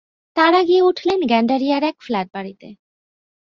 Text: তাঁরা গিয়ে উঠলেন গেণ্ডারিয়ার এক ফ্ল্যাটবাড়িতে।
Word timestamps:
তাঁরা 0.37 0.59
গিয়ে 0.63 0.81
উঠলেন 0.81 1.19
গেণ্ডারিয়ার 1.29 1.83
এক 1.83 1.97
ফ্ল্যাটবাড়িতে। 2.01 2.67